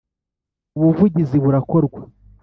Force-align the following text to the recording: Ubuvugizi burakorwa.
Ubuvugizi 0.77 1.35
burakorwa. 1.43 1.99